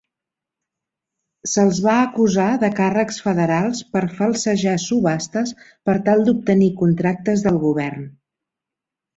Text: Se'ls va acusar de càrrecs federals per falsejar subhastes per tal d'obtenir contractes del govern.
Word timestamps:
Se'ls 1.51 1.81
va 1.87 1.97
acusar 2.05 2.47
de 2.63 2.69
càrrecs 2.79 3.19
federals 3.25 3.83
per 3.97 4.03
falsejar 4.21 4.75
subhastes 4.87 5.55
per 5.91 5.97
tal 6.09 6.27
d'obtenir 6.31 6.73
contractes 6.85 7.47
del 7.49 7.65
govern. 7.69 8.11